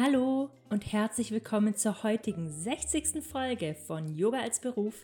Hallo 0.00 0.48
und 0.70 0.92
herzlich 0.92 1.32
willkommen 1.32 1.74
zur 1.74 2.04
heutigen 2.04 2.52
60. 2.52 3.20
Folge 3.20 3.74
von 3.74 4.16
Yoga 4.16 4.38
als 4.38 4.60
Beruf, 4.60 4.94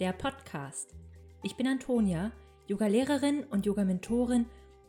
der 0.00 0.12
Podcast. 0.12 0.96
Ich 1.44 1.54
bin 1.54 1.68
Antonia, 1.68 2.32
Yoga-Lehrerin 2.66 3.44
und 3.44 3.66
Yoga-Mentorin 3.66 4.46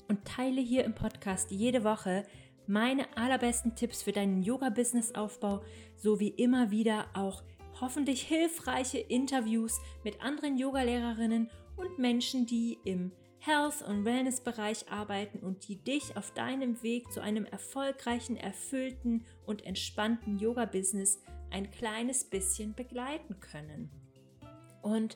und 0.07 0.25
teile 0.25 0.59
hier 0.59 0.83
im 0.85 0.95
Podcast 0.95 1.51
jede 1.51 1.83
Woche 1.83 2.23
meine 2.65 3.15
allerbesten 3.15 3.75
Tipps 3.75 4.01
für 4.01 4.11
deinen 4.11 4.41
Yoga-Business-Aufbau 4.41 5.61
sowie 5.97 6.29
immer 6.29 6.71
wieder 6.71 7.05
auch 7.13 7.43
hoffentlich 7.79 8.23
hilfreiche 8.23 8.97
Interviews 8.97 9.79
mit 10.03 10.19
anderen 10.23 10.57
Yogalehrerinnen 10.57 11.51
und 11.75 11.99
Menschen, 11.99 12.47
die 12.47 12.79
im 12.85 13.11
Health- 13.45 13.81
und 13.81 14.05
Wellness-Bereich 14.05 14.89
arbeiten 14.89 15.39
und 15.39 15.67
die 15.67 15.75
dich 15.75 16.15
auf 16.15 16.31
deinem 16.31 16.81
Weg 16.81 17.11
zu 17.11 17.21
einem 17.21 17.43
erfolgreichen, 17.43 18.37
erfüllten 18.37 19.25
und 19.45 19.65
entspannten 19.65 20.39
Yoga-Business 20.39 21.21
ein 21.51 21.69
kleines 21.69 22.23
bisschen 22.23 22.73
begleiten 22.73 23.41
können. 23.41 23.91
Und 24.81 25.15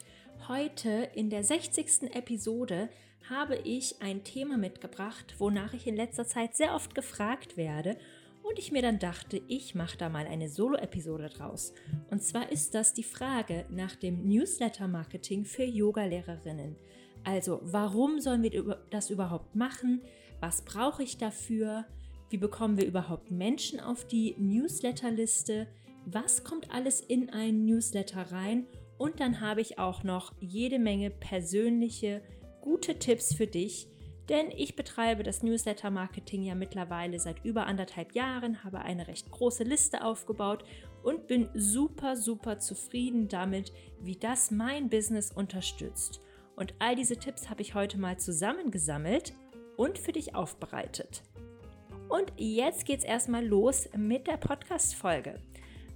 heute 0.50 1.10
in 1.16 1.30
der 1.30 1.46
60. 1.46 2.14
Episode 2.14 2.90
habe 3.30 3.56
ich 3.56 4.02
ein 4.02 4.26
Thema 4.26 4.58
mitgebracht, 4.58 5.36
wonach 5.38 5.74
ich 5.74 5.88
in 5.88 5.96
letzter 5.96 6.26
Zeit 6.26 6.54
sehr 6.54 6.76
oft 6.76 6.96
gefragt 6.96 7.56
werde 7.56 7.98
und 8.44 8.60
ich 8.60 8.74
mir 8.74 8.82
dann 8.82 9.00
dachte, 9.00 9.42
ich 9.48 9.74
mache 9.74 9.98
da 9.98 10.10
mal 10.10 10.28
eine 10.28 10.50
Solo-Episode 10.50 11.30
draus. 11.30 11.74
Und 12.10 12.22
zwar 12.22 12.52
ist 12.52 12.76
das 12.76 12.94
die 12.94 13.04
Frage 13.04 13.66
nach 13.70 13.96
dem 13.96 14.28
Newsletter-Marketing 14.28 15.46
für 15.46 15.64
Yoga-Lehrerinnen. 15.64 16.76
Also, 17.28 17.60
warum 17.62 18.22
sollen 18.22 18.42
wir 18.42 18.78
das 18.90 19.10
überhaupt 19.10 19.54
machen? 19.54 20.02
Was 20.40 20.62
brauche 20.62 21.04
ich 21.04 21.18
dafür? 21.18 21.84
Wie 22.30 22.38
bekommen 22.38 22.78
wir 22.78 22.86
überhaupt 22.86 23.32
Menschen 23.32 23.82
auf 23.82 24.08
die 24.08 24.34
Newsletterliste? 24.38 25.68
Was 26.06 26.46
kommt 26.46 26.72
alles 26.72 27.02
in 27.02 27.30
einen 27.30 27.66
Newsletter 27.66 28.32
rein? 28.32 28.66
Und 28.98 29.20
dann 29.20 29.42
habe 29.42 29.60
ich 29.60 29.78
auch 29.78 30.06
noch 30.06 30.32
jede 30.40 30.80
Menge 30.80 31.10
persönliche, 31.10 32.22
gute 32.62 32.98
Tipps 32.98 33.36
für 33.36 33.46
dich, 33.48 33.90
denn 34.30 34.50
ich 34.56 34.78
betreibe 34.78 35.24
das 35.24 35.44
Newsletter-Marketing 35.44 36.44
ja 36.44 36.56
mittlerweile 36.56 37.20
seit 37.20 37.44
über 37.44 37.68
anderthalb 37.68 38.16
Jahren, 38.16 38.64
habe 38.64 38.80
eine 38.80 39.10
recht 39.10 39.30
große 39.32 39.66
Liste 39.66 40.06
aufgebaut 40.06 40.64
und 41.04 41.28
bin 41.28 41.50
super, 41.54 42.16
super 42.16 42.60
zufrieden 42.60 43.28
damit, 43.28 43.74
wie 44.00 44.16
das 44.16 44.50
mein 44.50 44.90
Business 44.90 45.30
unterstützt. 45.34 46.22
Und 46.58 46.74
all 46.80 46.96
diese 46.98 47.18
Tipps 47.18 47.50
habe 47.50 47.62
ich 47.62 47.76
heute 47.76 47.98
mal 47.98 48.20
zusammengesammelt 48.20 49.34
und 49.78 49.98
für 49.98 50.12
dich 50.12 50.36
aufbereitet. 50.36 51.24
Und 52.10 52.34
jetzt 52.36 52.86
geht's 52.86 53.06
erstmal 53.06 53.46
los 53.46 53.88
mit 53.96 54.28
der 54.28 54.38
Podcast-Folge. 54.38 55.40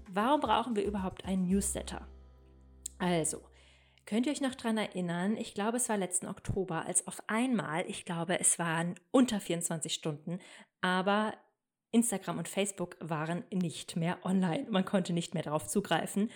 Warum 0.09 0.39
brauchen 0.39 0.77
wir 0.77 0.85
überhaupt 0.85 1.25
einen 1.25 1.47
Newsletter? 1.47 2.07
Also, 2.99 3.41
Könnt 4.07 4.25
ihr 4.25 4.31
euch 4.31 4.41
noch 4.41 4.55
daran 4.55 4.77
erinnern? 4.77 5.37
Ich 5.37 5.53
glaube, 5.53 5.77
es 5.77 5.87
war 5.87 5.95
letzten 5.95 6.27
Oktober, 6.27 6.85
als 6.85 7.07
auf 7.07 7.21
einmal, 7.27 7.85
ich 7.87 8.03
glaube, 8.03 8.39
es 8.39 8.59
waren 8.59 8.95
unter 9.11 9.39
24 9.39 9.93
Stunden, 9.93 10.39
aber 10.81 11.33
Instagram 11.91 12.39
und 12.39 12.47
Facebook 12.47 12.97
waren 12.99 13.43
nicht 13.53 13.95
mehr 13.95 14.17
online. 14.25 14.65
Man 14.69 14.85
konnte 14.85 15.13
nicht 15.13 15.33
mehr 15.33 15.43
darauf 15.43 15.67
zugreifen. 15.67 16.31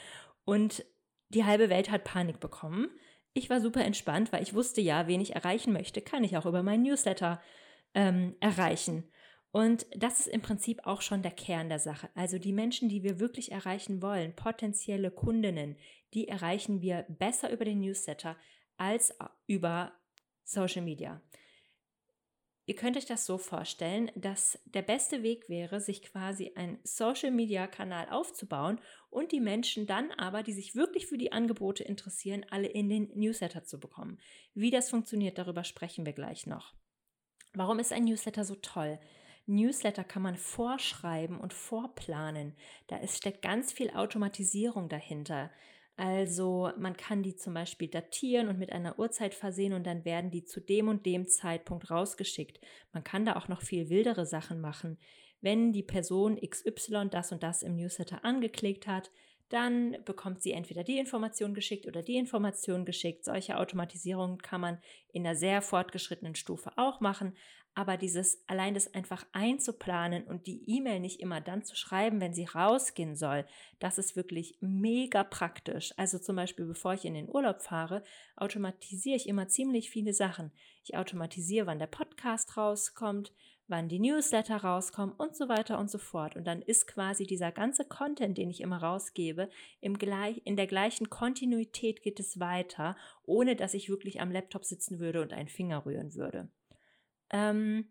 Und 0.46 0.86
die 1.30 1.44
halbe 1.44 1.70
Welt 1.70 1.90
hat 1.90 2.04
Panik 2.04 2.40
bekommen. 2.40 2.90
Ich 3.38 3.50
war 3.50 3.60
super 3.60 3.84
entspannt, 3.84 4.32
weil 4.32 4.42
ich 4.42 4.54
wusste 4.54 4.80
ja, 4.80 5.08
wen 5.08 5.20
ich 5.20 5.36
erreichen 5.36 5.74
möchte, 5.74 6.02
kann 6.02 6.24
ich 6.24 6.38
auch 6.38 6.46
über 6.46 6.64
meinen 6.64 6.84
Newsletter 6.84 7.42
ähm, 7.94 8.38
erreichen. 8.40 9.12
Und 9.52 9.86
das 9.94 10.22
ist 10.22 10.28
im 10.28 10.42
Prinzip 10.42 10.86
auch 10.86 11.02
schon 11.02 11.22
der 11.22 11.32
Kern 11.32 11.68
der 11.68 11.80
Sache. 11.80 12.10
Also 12.16 12.40
die 12.40 12.54
Menschen, 12.54 12.88
die 12.88 13.04
wir 13.04 13.20
wirklich 13.20 13.52
erreichen 13.52 14.02
wollen, 14.02 14.38
potenzielle 14.38 15.12
Kundinnen, 15.12 15.76
die 16.14 16.30
erreichen 16.30 16.82
wir 16.82 17.06
besser 17.10 17.52
über 17.52 17.66
den 17.66 17.82
Newsletter 17.82 18.38
als 18.78 19.14
über 19.48 19.92
Social 20.46 20.82
Media. 20.82 21.22
Ihr 22.68 22.76
könnt 22.76 22.98
euch 22.98 23.06
das 23.06 23.26
so 23.26 23.38
vorstellen, 23.38 24.12
dass 24.16 24.60
der 24.66 24.82
beste 24.82 25.22
Weg 25.22 25.50
wäre, 25.50 25.80
sich 25.80 26.02
quasi 26.02 26.54
einen 26.56 26.80
Social-Media-Kanal 26.84 28.10
aufzubauen 28.10 28.80
und 29.12 29.32
die 29.32 29.40
Menschen 29.40 29.86
dann 29.86 30.12
aber, 30.12 30.42
die 30.42 30.54
sich 30.54 30.76
wirklich 30.76 31.06
für 31.06 31.18
die 31.18 31.32
Angebote 31.32 31.84
interessieren, 31.84 32.46
alle 32.50 32.68
in 32.68 32.90
den 32.90 33.12
Newsletter 33.14 33.64
zu 33.64 33.80
bekommen. 33.80 34.20
Wie 34.56 34.72
das 34.72 34.90
funktioniert, 34.90 35.38
darüber 35.38 35.64
sprechen 35.64 36.06
wir 36.08 36.14
gleich 36.14 36.48
noch. 36.48 36.74
Warum 37.54 37.78
ist 37.78 37.94
ein 37.94 38.06
Newsletter 38.06 38.44
so 38.44 38.56
toll? 38.56 39.00
Newsletter 39.46 40.04
kann 40.04 40.24
man 40.24 40.36
vorschreiben 40.36 41.40
und 41.40 41.54
vorplanen. 41.54 42.56
Da 42.88 42.98
ist, 42.98 43.18
steckt 43.18 43.44
ganz 43.44 43.72
viel 43.72 43.92
Automatisierung 43.92 44.90
dahinter. 44.90 45.52
Also 45.98 46.72
man 46.78 46.98
kann 46.98 47.24
die 47.24 47.36
zum 47.36 47.54
Beispiel 47.54 47.88
datieren 47.88 48.50
und 48.50 48.60
mit 48.60 48.72
einer 48.72 49.00
Uhrzeit 49.00 49.34
versehen 49.34 49.72
und 49.72 49.86
dann 49.86 50.04
werden 50.04 50.30
die 50.30 50.44
zu 50.44 50.60
dem 50.60 50.90
und 50.90 51.06
dem 51.06 51.28
Zeitpunkt 51.28 51.90
rausgeschickt. 51.90 52.60
Man 52.92 53.04
kann 53.04 53.24
da 53.24 53.38
auch 53.38 53.48
noch 53.48 53.62
viel 53.62 53.90
wildere 53.90 54.26
Sachen 54.26 54.60
machen. 54.60 54.98
Wenn 55.40 55.72
die 55.72 55.84
Person 55.84 56.38
XY 56.38 57.10
das 57.10 57.32
und 57.32 57.44
das 57.44 57.62
im 57.62 57.78
Newsletter 57.78 58.26
angeklickt 58.26 58.88
hat, 58.88 59.12
dann 59.50 59.98
bekommt 60.06 60.42
sie 60.42 60.52
entweder 60.52 60.84
die 60.84 60.98
Information 60.98 61.54
geschickt 61.54 61.86
oder 61.86 62.02
die 62.02 62.18
Information 62.18 62.86
geschickt. 62.86 63.26
Solche 63.26 63.58
Automatisierungen 63.58 64.42
kann 64.42 64.62
man 64.62 64.80
in 65.12 65.26
einer 65.26 65.36
sehr 65.36 65.62
fortgeschrittenen 65.62 66.36
Stufe 66.36 66.72
auch 66.78 67.00
machen. 67.00 67.36
Aber 67.78 67.98
dieses 67.98 68.42
allein 68.48 68.74
das 68.74 68.94
einfach 68.94 69.26
einzuplanen 69.34 70.24
und 70.24 70.48
die 70.48 70.64
E-Mail 70.66 71.02
nicht 71.02 71.20
immer 71.20 71.42
dann 71.42 71.66
zu 71.66 71.76
schreiben, 71.76 72.22
wenn 72.22 72.34
sie 72.34 72.46
rausgehen 72.46 73.18
soll, 73.18 73.46
das 73.80 73.98
ist 73.98 74.16
wirklich 74.16 74.58
mega 74.62 75.26
praktisch. 75.26 75.94
Also 75.98 76.18
zum 76.18 76.38
Beispiel, 76.38 76.66
bevor 76.66 76.94
ich 76.94 77.04
in 77.04 77.14
den 77.14 77.30
Urlaub 77.30 77.62
fahre, 77.62 78.02
automatisiere 78.38 79.18
ich 79.18 79.28
immer 79.28 79.50
ziemlich 79.50 79.90
viele 79.90 80.14
Sachen. 80.14 80.54
Ich 80.86 80.96
automatisiere, 80.96 81.68
wann 81.68 81.80
der 81.80 81.88
Podcast 81.88 82.56
rauskommt, 82.56 83.34
wann 83.68 83.90
die 83.90 84.00
Newsletter 84.00 84.58
rauskommen 84.58 85.16
und 85.16 85.36
so 85.36 85.50
weiter 85.50 85.80
und 85.80 85.90
so 85.90 85.98
fort. 85.98 86.36
Und 86.36 86.46
dann 86.46 86.62
ist 86.62 86.88
quasi 86.88 87.26
dieser 87.26 87.52
ganze 87.52 87.86
Content, 87.86 88.38
den 88.38 88.50
ich 88.50 88.62
immer 88.62 88.78
rausgebe, 88.78 89.50
im 89.82 89.98
gleich, 89.98 90.42
in 90.46 90.56
der 90.56 90.68
gleichen 90.68 91.10
Kontinuität 91.10 92.04
geht 92.04 92.20
es 92.20 92.40
weiter, 92.40 92.96
ohne 93.24 93.56
dass 93.56 93.74
ich 93.74 93.90
wirklich 93.90 94.22
am 94.22 94.32
Laptop 94.32 94.66
sitzen 94.66 95.00
würde 95.00 95.22
und 95.22 95.34
einen 95.34 95.50
Finger 95.50 95.86
rühren 95.86 96.14
würde. 96.16 96.50
Ähm, 97.32 97.90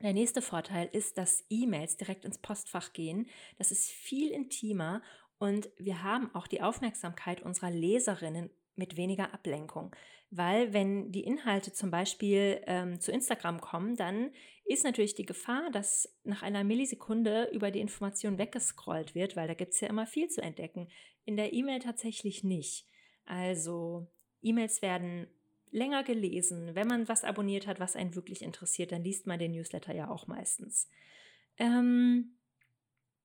der 0.00 0.14
nächste 0.14 0.40
Vorteil 0.40 0.88
ist, 0.92 1.18
dass 1.18 1.44
E-Mails 1.50 1.98
direkt 1.98 2.24
ins 2.24 2.38
Postfach 2.38 2.94
gehen. 2.94 3.28
Das 3.58 3.70
ist 3.70 3.90
viel 3.90 4.30
intimer 4.30 5.02
und 5.38 5.70
wir 5.76 6.02
haben 6.02 6.34
auch 6.34 6.46
die 6.46 6.62
Aufmerksamkeit 6.62 7.42
unserer 7.42 7.70
Leserinnen 7.70 8.50
mit 8.80 8.96
weniger 8.96 9.32
Ablenkung. 9.32 9.94
Weil 10.32 10.72
wenn 10.72 11.12
die 11.12 11.24
Inhalte 11.24 11.72
zum 11.72 11.90
Beispiel 11.90 12.60
ähm, 12.66 13.00
zu 13.00 13.12
Instagram 13.12 13.60
kommen, 13.60 13.96
dann 13.96 14.32
ist 14.64 14.84
natürlich 14.84 15.14
die 15.14 15.26
Gefahr, 15.26 15.70
dass 15.70 16.12
nach 16.24 16.42
einer 16.42 16.64
Millisekunde 16.64 17.50
über 17.52 17.70
die 17.70 17.80
Information 17.80 18.38
weggescrollt 18.38 19.14
wird, 19.14 19.36
weil 19.36 19.48
da 19.48 19.54
gibt 19.54 19.74
es 19.74 19.80
ja 19.80 19.88
immer 19.88 20.06
viel 20.06 20.28
zu 20.28 20.40
entdecken. 20.40 20.88
In 21.24 21.36
der 21.36 21.52
E-Mail 21.52 21.80
tatsächlich 21.80 22.44
nicht. 22.44 22.86
Also 23.24 24.06
E-Mails 24.42 24.82
werden 24.82 25.26
länger 25.72 26.04
gelesen. 26.04 26.74
Wenn 26.74 26.86
man 26.86 27.08
was 27.08 27.24
abonniert 27.24 27.66
hat, 27.66 27.80
was 27.80 27.96
einen 27.96 28.14
wirklich 28.14 28.42
interessiert, 28.42 28.92
dann 28.92 29.04
liest 29.04 29.26
man 29.26 29.38
den 29.38 29.52
Newsletter 29.52 29.94
ja 29.94 30.08
auch 30.08 30.26
meistens. 30.26 30.88
Ähm, 31.58 32.36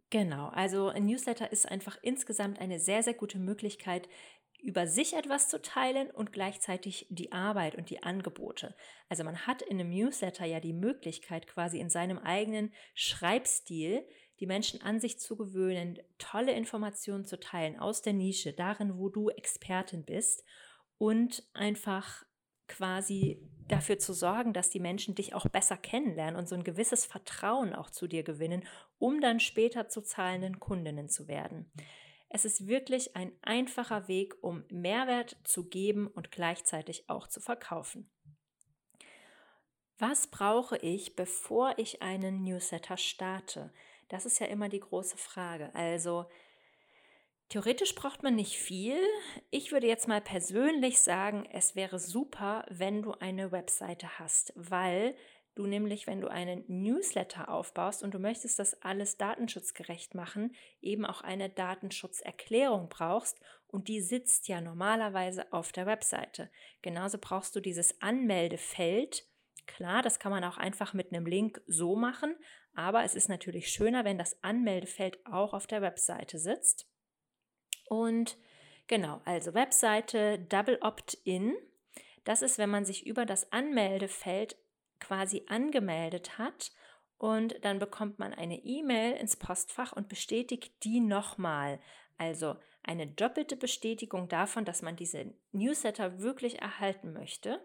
genau, 0.10 0.48
also 0.48 0.90
ein 0.90 1.06
Newsletter 1.06 1.52
ist 1.52 1.70
einfach 1.70 1.98
insgesamt 2.02 2.60
eine 2.60 2.80
sehr, 2.80 3.04
sehr 3.04 3.14
gute 3.14 3.40
Möglichkeit, 3.40 4.10
über 4.62 4.88
sich 4.88 5.14
etwas 5.14 5.50
zu 5.50 5.62
teilen 5.62 6.10
und 6.12 6.34
gleichzeitig 6.34 7.08
die 7.10 7.32
Arbeit 7.32 7.76
und 7.76 7.90
die 7.90 8.04
Angebote. 8.04 8.76
Also 9.10 9.24
man 9.24 9.46
hat 9.46 9.62
in 9.62 9.80
einem 9.80 9.90
Newsletter 9.90 10.46
ja 10.46 10.60
die 10.60 10.74
Möglichkeit, 10.74 11.48
quasi 11.48 11.80
in 11.80 11.90
seinem 11.90 12.18
eigenen 12.18 12.74
Schreibstil 12.94 14.06
die 14.40 14.48
Menschen 14.48 14.82
an 14.82 15.00
sich 15.00 15.20
zu 15.20 15.38
gewöhnen, 15.38 16.00
tolle 16.18 16.52
Informationen 16.52 17.26
zu 17.26 17.40
teilen 17.40 17.80
aus 17.80 18.02
der 18.02 18.14
Nische, 18.14 18.54
darin, 18.54 18.98
wo 18.98 19.10
du 19.10 19.30
Expertin 19.30 20.04
bist 20.04 20.44
und 20.98 21.44
einfach 21.54 22.26
quasi 22.68 23.42
dafür 23.68 23.98
zu 24.00 24.14
sorgen, 24.14 24.54
dass 24.54 24.70
die 24.70 24.80
Menschen 24.80 25.16
dich 25.16 25.34
auch 25.34 25.48
besser 25.48 25.78
kennenlernen 25.78 26.36
und 26.36 26.48
so 26.48 26.56
ein 26.56 26.64
gewisses 26.64 27.06
Vertrauen 27.06 27.74
auch 27.74 27.90
zu 27.90 28.08
dir 28.08 28.24
gewinnen, 28.24 28.64
um 28.98 29.22
dann 29.22 29.40
später 29.40 29.88
zu 29.88 30.02
zahlenden 30.02 30.60
Kundinnen 30.60 31.10
zu 31.10 31.28
werden. 31.28 31.72
Es 32.36 32.44
ist 32.44 32.68
wirklich 32.68 33.16
ein 33.16 33.32
einfacher 33.44 34.10
Weg, 34.10 34.36
um 34.42 34.66
Mehrwert 34.68 35.38
zu 35.46 35.70
geben 35.70 36.08
und 36.08 36.34
gleichzeitig 36.34 37.10
auch 37.10 37.28
zu 37.28 37.40
verkaufen. 37.40 38.12
Was 40.00 40.28
brauche 40.28 40.76
ich, 40.80 41.16
bevor 41.16 41.80
ich 41.80 42.02
einen 42.02 42.44
Newsletter 42.44 42.98
starte? 42.98 43.72
Das 44.10 44.26
ist 44.26 44.40
ja 44.40 44.48
immer 44.48 44.68
die 44.68 44.82
große 44.82 45.16
Frage. 45.16 45.74
Also 45.76 46.26
theoretisch 47.48 47.96
braucht 47.96 48.22
man 48.22 48.36
nicht 48.36 48.58
viel. 48.58 49.00
Ich 49.50 49.72
würde 49.72 49.88
jetzt 49.88 50.10
mal 50.10 50.20
persönlich 50.20 51.00
sagen, 51.00 51.48
es 51.54 51.78
wäre 51.78 52.00
super, 52.00 52.66
wenn 52.68 53.02
du 53.02 53.14
eine 53.14 53.54
Webseite 53.54 54.20
hast, 54.20 54.52
weil 54.58 55.16
du 55.56 55.66
nämlich, 55.66 56.06
wenn 56.06 56.22
du 56.22 56.28
einen 56.28 56.64
Newsletter 56.68 57.50
aufbaust 57.50 58.04
und 58.04 58.14
du 58.14 58.20
möchtest 58.20 58.60
das 58.60 58.82
alles 58.82 59.18
datenschutzgerecht 59.18 60.14
machen, 60.14 60.54
eben 60.82 61.06
auch 61.06 61.22
eine 61.22 61.50
Datenschutzerklärung 61.50 62.90
brauchst 62.90 63.40
und 63.68 63.88
die 63.88 64.02
sitzt 64.02 64.48
ja 64.48 64.62
normalerweise 64.62 65.52
auf 65.52 65.72
der 65.72 65.86
Webseite. 65.86 66.50
Genauso 66.82 67.18
brauchst 67.20 67.56
du 67.56 67.62
dieses 67.62 68.02
Anmeldefeld. 68.02 69.26
Klar, 69.66 70.02
das 70.02 70.20
kann 70.20 70.32
man 70.32 70.44
auch 70.44 70.58
einfach 70.58 70.94
mit 70.94 71.12
einem 71.12 71.26
Link 71.26 71.62
so 71.66 71.96
machen, 71.96 72.36
aber 72.76 73.04
es 73.04 73.16
ist 73.16 73.30
natürlich 73.30 73.70
schöner, 73.70 74.04
wenn 74.04 74.18
das 74.18 74.42
Anmeldefeld 74.44 75.26
auch 75.26 75.54
auf 75.54 75.66
der 75.66 75.82
Webseite 75.82 76.38
sitzt. 76.38 76.88
Und 77.88 78.38
genau, 78.88 79.22
also 79.26 79.54
Webseite 79.54 80.40
Double 80.40 80.78
Opt-in. 80.82 81.56
Das 82.26 82.42
ist, 82.42 82.58
wenn 82.58 82.70
man 82.70 82.86
sich 82.86 83.06
über 83.08 83.26
das 83.26 83.52
Anmeldefeld 83.52 84.58
quasi 85.06 85.46
angemeldet 85.48 86.38
hat 86.40 86.72
und 87.18 87.64
dann 87.64 87.80
bekommt 87.80 88.18
man 88.18 88.34
eine 88.34 88.58
E-Mail 88.64 89.14
ins 89.14 89.36
Postfach 89.36 89.94
und 89.94 90.10
bestätigt 90.10 90.84
die 90.84 91.00
nochmal. 91.00 91.80
Also 92.18 92.56
eine 92.84 93.08
doppelte 93.08 93.56
Bestätigung 93.56 94.28
davon, 94.28 94.66
dass 94.66 94.82
man 94.82 94.96
diese 94.96 95.34
Newsletter 95.52 96.20
wirklich 96.20 96.60
erhalten 96.60 97.14
möchte. 97.14 97.62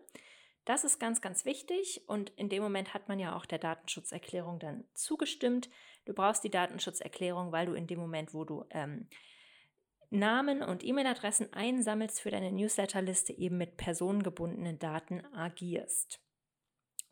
Das 0.67 0.85
ist 0.85 0.99
ganz, 0.99 1.23
ganz 1.23 1.47
wichtig 1.47 2.03
und 2.07 2.31
in 2.31 2.51
dem 2.51 2.63
Moment 2.63 2.93
hat 2.93 3.09
man 3.09 3.19
ja 3.19 3.35
auch 3.35 3.47
der 3.47 3.59
Datenschutzerklärung 3.59 4.59
dann 4.59 4.85
zugestimmt. 4.93 5.71
Du 6.05 6.13
brauchst 6.13 6.45
die 6.45 6.51
Datenschutzerklärung, 6.51 7.53
weil 7.53 7.67
du 7.67 7.73
in 7.73 7.87
dem 7.87 7.99
Moment, 7.99 8.35
wo 8.35 8.45
du 8.45 8.65
ähm, 8.71 9.09
Namen 10.11 10.63
und 10.63 10.85
E-Mail-Adressen 10.85 11.53
einsammelst 11.53 12.21
für 12.21 12.31
deine 12.31 12.53
Newsletterliste, 12.53 13.33
eben 13.33 13.57
mit 13.57 13.77
personengebundenen 13.79 14.79
Daten 14.79 15.25
agierst. 15.35 16.21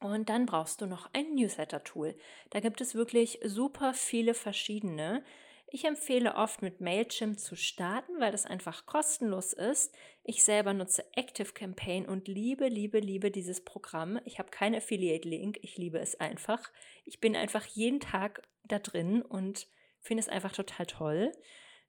Und 0.01 0.29
dann 0.29 0.47
brauchst 0.47 0.81
du 0.81 0.87
noch 0.87 1.11
ein 1.13 1.35
Newsletter-Tool. 1.35 2.15
Da 2.51 2.61
gibt 2.61 2.81
es 2.81 2.95
wirklich 2.95 3.41
super 3.45 3.95
viele 3.95 4.35
verschiedene. 4.35 5.25
Ich 5.71 5.85
empfehle 5.85 6.35
oft 6.35 6.63
mit 6.63 6.81
Mailchimp 6.81 7.39
zu 7.39 7.55
starten, 7.55 8.21
weil 8.21 8.33
das 8.33 8.47
einfach 8.47 8.87
kostenlos 8.87 9.53
ist. 9.53 9.95
Ich 10.23 10.43
selber 10.43 10.73
nutze 10.73 11.05
Active 11.15 11.53
Campaign 11.53 12.07
und 12.07 12.27
liebe, 12.27 12.69
liebe, 12.69 13.01
liebe 13.01 13.31
dieses 13.31 13.63
Programm. 13.63 14.19
Ich 14.25 14.39
habe 14.39 14.51
keinen 14.51 14.77
Affiliate-Link, 14.77 15.59
ich 15.63 15.77
liebe 15.77 15.99
es 15.99 16.19
einfach. 16.19 16.71
Ich 17.05 17.21
bin 17.21 17.37
einfach 17.37 17.67
jeden 17.67 18.01
Tag 18.01 18.49
da 18.65 18.79
drin 18.79 19.21
und 19.21 19.67
finde 20.01 20.23
es 20.23 20.29
einfach 20.29 20.53
total 20.53 20.87
toll. 20.87 21.33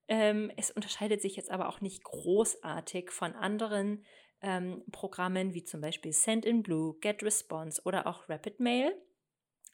Ähm, 0.09 0.51
es 0.57 0.71
unterscheidet 0.71 1.21
sich 1.21 1.37
jetzt 1.37 1.51
aber 1.51 1.69
auch 1.69 1.79
nicht 1.79 2.03
großartig 2.03 3.11
von 3.11 3.33
anderen 3.33 4.03
ähm, 4.41 4.83
Programmen 4.91 5.53
wie 5.53 5.63
zum 5.63 5.81
Beispiel 5.81 6.13
Send 6.13 6.45
in 6.45 6.63
Blue, 6.63 6.95
Get 6.99 7.23
Response 7.23 7.81
oder 7.83 8.07
auch 8.07 8.29
Rapid 8.29 8.59
Mail. 8.59 8.93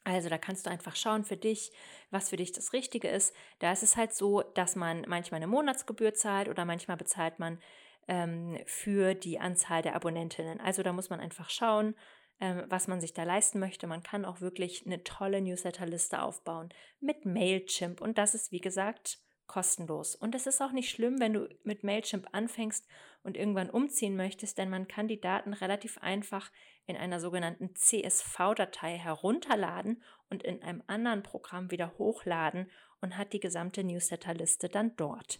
Also 0.04 0.30
da 0.30 0.38
kannst 0.38 0.66
du 0.66 0.70
einfach 0.70 0.96
schauen 0.96 1.26
für 1.26 1.38
dich, 1.38 1.72
was 2.12 2.30
für 2.30 2.38
dich 2.38 2.52
das 2.52 2.74
Richtige 2.74 3.08
ist. 3.08 3.36
Da 3.60 3.72
ist 3.72 3.82
es 3.84 3.98
halt 3.98 4.14
so, 4.14 4.42
dass 4.42 4.76
man 4.76 5.04
manchmal 5.08 5.40
eine 5.40 5.48
Monatsgebühr 5.48 6.14
zahlt 6.14 6.48
oder 6.48 6.64
manchmal 6.64 6.98
bezahlt 6.98 7.40
man 7.40 7.60
ähm, 8.08 8.60
für 8.68 9.16
die 9.16 9.40
Anzahl 9.40 9.82
der 9.82 9.96
Abonnentinnen. 9.96 10.62
Also 10.62 10.84
da 10.84 10.94
muss 10.94 11.10
man 11.10 11.20
einfach 11.20 11.50
schauen, 11.50 11.96
ähm, 12.40 12.66
was 12.68 12.88
man 12.88 13.02
sich 13.02 13.14
da 13.14 13.24
leisten 13.24 13.60
möchte. 13.60 13.88
Man 13.88 14.04
kann 14.04 14.26
auch 14.26 14.42
wirklich 14.42 14.86
eine 14.86 15.04
tolle 15.04 15.42
Newsletterliste 15.42 16.22
aufbauen 16.22 16.70
mit 17.00 17.26
Mailchimp 17.26 18.00
und 18.00 18.20
das 18.20 18.36
ist 18.36 18.52
wie 18.52 18.62
gesagt 18.62 19.20
kostenlos. 19.48 20.16
Und 20.16 20.36
es 20.36 20.48
ist 20.48 20.62
auch 20.62 20.72
nicht 20.72 20.90
schlimm, 20.90 21.20
wenn 21.20 21.34
du 21.34 21.48
mit 21.64 21.84
Mailchimp 21.84 22.28
anfängst 22.32 22.88
und 23.26 23.38
irgendwann 23.38 23.70
umziehen 23.70 24.16
möchtest, 24.16 24.58
denn 24.58 24.70
man 24.70 24.88
kann 24.88 25.08
die 25.08 25.20
Daten 25.20 25.54
relativ 25.54 25.98
einfach 25.98 26.52
in 26.86 26.96
einer 26.96 27.20
sogenannten 27.20 27.76
CSV-Datei 27.76 28.98
herunterladen 28.98 30.04
und 30.30 30.44
in 30.44 30.62
einem 30.62 30.84
anderen 30.86 31.24
Programm 31.24 31.72
wieder 31.72 31.98
hochladen 31.98 32.70
und 33.02 33.18
hat 33.18 33.34
die 33.34 33.40
gesamte 33.40 33.84
Newsletterliste 33.84 34.70
dann 34.70 34.96
dort. 34.96 35.40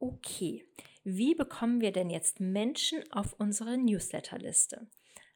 Okay, 0.00 0.66
wie 1.04 1.36
bekommen 1.36 1.80
wir 1.80 1.92
denn 1.92 2.10
jetzt 2.10 2.40
Menschen 2.40 3.04
auf 3.12 3.34
unsere 3.38 3.78
Newsletterliste? 3.78 4.88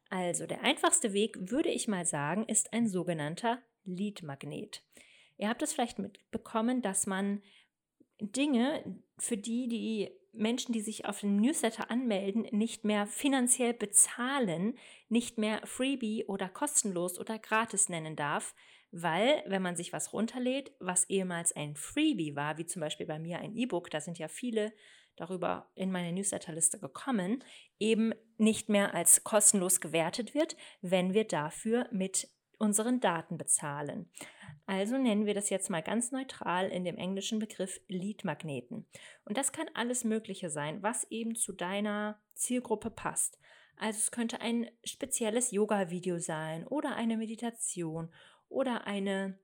Also 0.09 0.45
der 0.45 0.63
einfachste 0.63 1.13
Weg, 1.13 1.37
würde 1.49 1.69
ich 1.69 1.87
mal 1.87 2.05
sagen, 2.05 2.45
ist 2.45 2.73
ein 2.73 2.87
sogenannter 2.87 3.61
Lead-Magnet. 3.85 4.83
Ihr 5.37 5.47
habt 5.47 5.61
es 5.61 5.73
vielleicht 5.73 5.99
mitbekommen, 5.99 6.81
dass 6.81 7.07
man 7.07 7.41
Dinge, 8.19 9.01
für 9.17 9.37
die 9.37 9.67
die 9.67 10.11
Menschen, 10.37 10.73
die 10.73 10.81
sich 10.81 11.05
auf 11.05 11.21
den 11.21 11.37
Newsletter 11.37 11.91
anmelden, 11.91 12.47
nicht 12.51 12.83
mehr 12.83 13.05
finanziell 13.07 13.73
bezahlen, 13.73 14.77
nicht 15.09 15.37
mehr 15.37 15.61
Freebie 15.65 16.25
oder 16.25 16.49
kostenlos 16.49 17.19
oder 17.19 17.39
gratis 17.39 17.89
nennen 17.89 18.15
darf, 18.15 18.55
weil 18.91 19.43
wenn 19.47 19.61
man 19.61 19.75
sich 19.75 19.93
was 19.93 20.13
runterlädt, 20.13 20.71
was 20.79 21.09
ehemals 21.09 21.55
ein 21.55 21.75
Freebie 21.75 22.35
war, 22.35 22.57
wie 22.57 22.65
zum 22.65 22.79
Beispiel 22.79 23.05
bei 23.05 23.19
mir 23.19 23.39
ein 23.39 23.55
E-Book, 23.55 23.89
da 23.89 23.99
sind 23.99 24.17
ja 24.17 24.27
viele 24.27 24.73
darüber 25.17 25.69
in 25.75 25.91
meine 25.91 26.13
Newsletterliste 26.13 26.79
gekommen, 26.79 27.43
eben 27.79 28.13
nicht 28.37 28.69
mehr 28.69 28.93
als 28.93 29.23
kostenlos 29.23 29.81
gewertet 29.81 30.33
wird, 30.33 30.55
wenn 30.81 31.13
wir 31.13 31.25
dafür 31.25 31.87
mit 31.91 32.29
unseren 32.59 32.99
Daten 32.99 33.37
bezahlen. 33.37 34.09
Also 34.67 34.97
nennen 34.97 35.25
wir 35.25 35.33
das 35.33 35.49
jetzt 35.49 35.69
mal 35.69 35.81
ganz 35.81 36.11
neutral 36.11 36.67
in 36.67 36.83
dem 36.83 36.97
englischen 36.97 37.39
Begriff 37.39 37.79
Leadmagneten. 37.87 38.85
Und 39.23 39.37
das 39.37 39.53
kann 39.53 39.69
alles 39.73 40.03
Mögliche 40.03 40.49
sein, 40.49 40.83
was 40.83 41.09
eben 41.09 41.35
zu 41.35 41.53
deiner 41.53 42.21
Zielgruppe 42.33 42.91
passt. 42.91 43.39
Also 43.77 43.97
es 43.97 44.11
könnte 44.11 44.41
ein 44.41 44.69
spezielles 44.83 45.51
Yoga-Video 45.51 46.19
sein 46.19 46.67
oder 46.67 46.95
eine 46.97 47.15
Meditation 47.15 48.13
oder 48.49 48.85
eine 48.85 49.39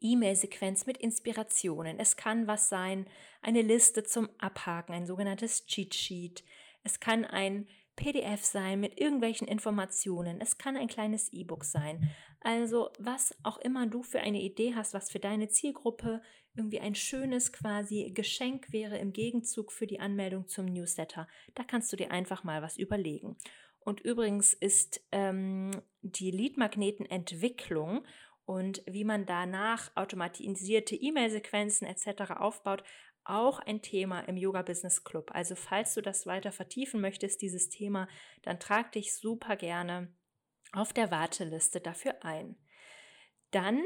E-Mail-Sequenz 0.00 0.84
mit 0.84 0.98
Inspirationen. 0.98 1.98
Es 1.98 2.16
kann 2.16 2.46
was 2.46 2.68
sein, 2.68 3.06
eine 3.40 3.62
Liste 3.62 4.04
zum 4.04 4.28
Abhaken, 4.36 4.94
ein 4.94 5.06
sogenanntes 5.06 5.64
Cheat 5.64 5.94
Sheet. 5.94 6.44
Es 6.84 7.00
kann 7.00 7.24
ein 7.24 7.68
PDF 7.96 8.44
sein 8.44 8.80
mit 8.80 9.00
irgendwelchen 9.00 9.46
Informationen. 9.46 10.40
Es 10.40 10.58
kann 10.58 10.76
ein 10.76 10.88
kleines 10.88 11.32
E-Book 11.32 11.64
sein. 11.64 12.10
Also 12.40 12.90
was 12.98 13.34
auch 13.42 13.58
immer 13.58 13.86
du 13.86 14.02
für 14.02 14.20
eine 14.20 14.40
Idee 14.40 14.74
hast, 14.74 14.94
was 14.94 15.10
für 15.10 15.20
deine 15.20 15.48
Zielgruppe 15.48 16.22
irgendwie 16.54 16.80
ein 16.80 16.94
schönes 16.94 17.52
quasi 17.52 18.10
Geschenk 18.14 18.72
wäre 18.72 18.98
im 18.98 19.12
Gegenzug 19.12 19.72
für 19.72 19.86
die 19.86 20.00
Anmeldung 20.00 20.48
zum 20.48 20.66
Newsletter, 20.66 21.26
da 21.54 21.64
kannst 21.64 21.92
du 21.92 21.96
dir 21.96 22.10
einfach 22.10 22.44
mal 22.44 22.62
was 22.62 22.76
überlegen. 22.76 23.36
Und 23.80 24.00
übrigens 24.00 24.52
ist 24.52 25.00
ähm, 25.10 25.70
die 26.02 26.30
Lead-Magneten-Entwicklung 26.30 28.04
und 28.44 28.82
wie 28.86 29.04
man 29.04 29.26
danach 29.26 29.90
automatisierte 29.96 30.94
E-Mail-Sequenzen 30.94 31.86
etc. 31.86 32.32
aufbaut, 32.32 32.84
auch 33.24 33.60
ein 33.60 33.82
Thema 33.82 34.20
im 34.20 34.36
Yoga 34.36 34.62
Business 34.62 35.04
Club. 35.04 35.30
Also 35.32 35.54
falls 35.54 35.94
du 35.94 36.00
das 36.00 36.26
weiter 36.26 36.52
vertiefen 36.52 37.00
möchtest, 37.00 37.42
dieses 37.42 37.68
Thema, 37.68 38.08
dann 38.42 38.60
trag 38.60 38.92
dich 38.92 39.14
super 39.14 39.56
gerne 39.56 40.12
auf 40.72 40.92
der 40.92 41.10
Warteliste 41.10 41.80
dafür 41.80 42.24
ein. 42.24 42.56
Dann 43.50 43.82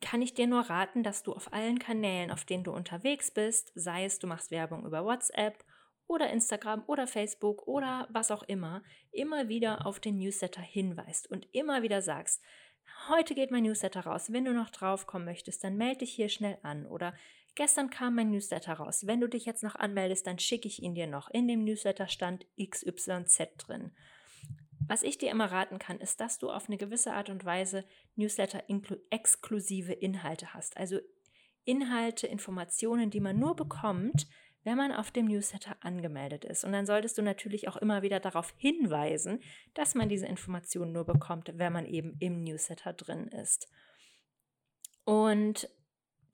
kann 0.00 0.22
ich 0.22 0.34
dir 0.34 0.46
nur 0.46 0.62
raten, 0.62 1.02
dass 1.02 1.22
du 1.22 1.32
auf 1.32 1.52
allen 1.52 1.78
Kanälen, 1.78 2.30
auf 2.30 2.44
denen 2.44 2.64
du 2.64 2.72
unterwegs 2.72 3.30
bist, 3.30 3.72
sei 3.74 4.04
es 4.04 4.18
du 4.18 4.26
machst 4.26 4.50
Werbung 4.50 4.84
über 4.84 5.04
WhatsApp 5.04 5.64
oder 6.06 6.30
Instagram 6.30 6.82
oder 6.86 7.06
Facebook 7.06 7.66
oder 7.68 8.08
was 8.10 8.30
auch 8.30 8.42
immer, 8.42 8.82
immer 9.12 9.48
wieder 9.48 9.86
auf 9.86 10.00
den 10.00 10.18
Newsletter 10.18 10.62
hinweist 10.62 11.30
und 11.30 11.46
immer 11.54 11.82
wieder 11.82 12.02
sagst, 12.02 12.42
heute 13.08 13.34
geht 13.34 13.50
mein 13.50 13.64
Newsletter 13.64 14.00
raus. 14.00 14.32
Wenn 14.32 14.44
du 14.44 14.52
noch 14.52 14.70
drauf 14.70 15.06
kommen 15.06 15.26
möchtest, 15.26 15.62
dann 15.62 15.76
melde 15.76 15.98
dich 15.98 16.12
hier 16.12 16.28
schnell 16.28 16.58
an 16.62 16.86
oder 16.86 17.14
Gestern 17.58 17.90
kam 17.90 18.14
mein 18.14 18.30
Newsletter 18.30 18.74
raus. 18.74 19.08
Wenn 19.08 19.20
du 19.20 19.26
dich 19.26 19.44
jetzt 19.44 19.64
noch 19.64 19.74
anmeldest, 19.74 20.28
dann 20.28 20.38
schicke 20.38 20.68
ich 20.68 20.80
ihn 20.80 20.94
dir 20.94 21.08
noch. 21.08 21.28
In 21.28 21.48
dem 21.48 21.64
Newsletter 21.64 22.06
stand 22.06 22.46
XYZ 22.56 23.56
drin. 23.58 23.90
Was 24.86 25.02
ich 25.02 25.18
dir 25.18 25.32
immer 25.32 25.50
raten 25.50 25.80
kann, 25.80 25.98
ist, 25.98 26.20
dass 26.20 26.38
du 26.38 26.50
auf 26.50 26.68
eine 26.68 26.76
gewisse 26.76 27.14
Art 27.14 27.30
und 27.30 27.44
Weise 27.44 27.84
Newsletter-exklusive 28.14 29.92
Inhalte 29.92 30.54
hast. 30.54 30.76
Also 30.76 31.00
Inhalte, 31.64 32.28
Informationen, 32.28 33.10
die 33.10 33.18
man 33.18 33.40
nur 33.40 33.56
bekommt, 33.56 34.28
wenn 34.62 34.76
man 34.76 34.92
auf 34.92 35.10
dem 35.10 35.26
Newsletter 35.26 35.78
angemeldet 35.80 36.44
ist. 36.44 36.62
Und 36.62 36.70
dann 36.70 36.86
solltest 36.86 37.18
du 37.18 37.22
natürlich 37.22 37.66
auch 37.66 37.76
immer 37.76 38.02
wieder 38.02 38.20
darauf 38.20 38.54
hinweisen, 38.56 39.40
dass 39.74 39.96
man 39.96 40.08
diese 40.08 40.26
Informationen 40.26 40.92
nur 40.92 41.06
bekommt, 41.06 41.50
wenn 41.56 41.72
man 41.72 41.86
eben 41.86 42.14
im 42.20 42.44
Newsletter 42.44 42.92
drin 42.92 43.26
ist. 43.26 43.68
Und 45.04 45.68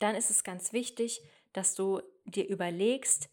dann 0.04 0.14
ist 0.14 0.30
es 0.30 0.44
ganz 0.44 0.72
wichtig, 0.72 1.22
dass 1.54 1.74
du 1.74 2.02
dir 2.26 2.46
überlegst, 2.46 3.30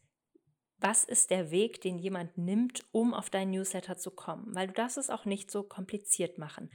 was 0.77 1.03
ist 1.03 1.29
der 1.29 1.51
Weg, 1.51 1.81
den 1.81 1.99
jemand 1.99 2.37
nimmt, 2.37 2.85
um 2.91 3.13
auf 3.13 3.29
dein 3.29 3.51
Newsletter 3.51 3.97
zu 3.97 4.11
kommen, 4.11 4.55
weil 4.55 4.67
du 4.67 4.73
darfst 4.73 4.97
es 4.97 5.09
auch 5.09 5.25
nicht 5.25 5.51
so 5.51 5.63
kompliziert 5.63 6.37
machen. 6.37 6.71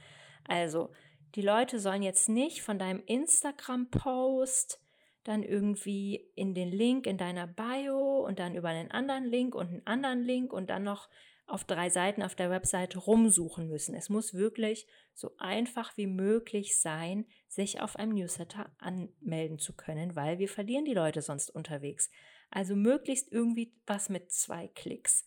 Also, 0.47 0.91
die 1.35 1.41
Leute 1.41 1.79
sollen 1.79 2.03
jetzt 2.03 2.29
nicht 2.29 2.61
von 2.61 2.79
deinem 2.79 3.03
Instagram-Post 3.05 4.79
dann 5.23 5.43
irgendwie 5.43 6.31
in 6.35 6.53
den 6.53 6.69
Link 6.69 7.05
in 7.05 7.17
deiner 7.17 7.47
Bio 7.47 8.25
und 8.25 8.39
dann 8.39 8.55
über 8.55 8.69
einen 8.69 8.91
anderen 8.91 9.25
Link 9.25 9.55
und 9.55 9.67
einen 9.67 9.85
anderen 9.85 10.21
Link 10.21 10.53
und 10.53 10.69
dann 10.69 10.83
noch 10.83 11.09
auf 11.47 11.63
drei 11.63 11.89
Seiten 11.89 12.21
auf 12.21 12.35
der 12.35 12.49
Webseite 12.49 12.99
rumsuchen 12.99 13.67
müssen. 13.67 13.95
Es 13.95 14.09
muss 14.09 14.33
wirklich 14.33 14.85
so 15.13 15.31
einfach 15.37 15.95
wie 15.95 16.07
möglich 16.07 16.79
sein, 16.79 17.25
sich 17.47 17.81
auf 17.81 17.95
einem 17.95 18.13
Newsletter 18.13 18.69
anmelden 18.77 19.57
zu 19.57 19.73
können, 19.73 20.15
weil 20.15 20.39
wir 20.39 20.49
verlieren 20.49 20.85
die 20.85 20.93
Leute 20.93 21.21
sonst 21.21 21.49
unterwegs. 21.49 22.11
Also 22.51 22.75
möglichst 22.75 23.31
irgendwie 23.31 23.73
was 23.85 24.09
mit 24.09 24.31
zwei 24.31 24.67
Klicks. 24.67 25.23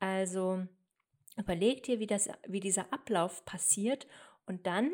Also 0.00 0.66
überleg 1.36 1.84
dir, 1.84 2.00
wie, 2.00 2.08
das, 2.08 2.28
wie 2.48 2.60
dieser 2.60 2.92
Ablauf 2.92 3.44
passiert 3.44 4.08
und 4.46 4.66
dann 4.66 4.90